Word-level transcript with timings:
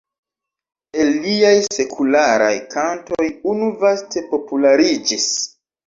El 1.01 1.11
liaj 1.25 1.51
sekularaj 1.77 2.51
kantoj 2.73 3.31
unu 3.55 3.71
vaste 3.87 4.29
populariĝis. 4.35 5.33